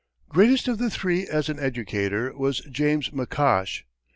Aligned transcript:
Greatest 0.29 0.67
of 0.67 0.79
the 0.79 0.89
three 0.89 1.27
as 1.27 1.47
an 1.47 1.59
educator 1.59 2.35
was 2.35 2.61
James 2.61 3.09
McCosh. 3.09 3.83